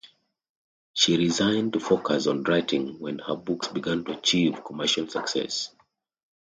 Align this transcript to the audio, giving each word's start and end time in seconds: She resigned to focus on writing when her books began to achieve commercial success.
She 0.93 1.15
resigned 1.15 1.73
to 1.73 1.79
focus 1.79 2.25
on 2.25 2.41
writing 2.41 2.97
when 2.99 3.19
her 3.19 3.35
books 3.35 3.67
began 3.67 4.03
to 4.05 4.17
achieve 4.17 4.63
commercial 4.63 5.07
success. 5.07 5.75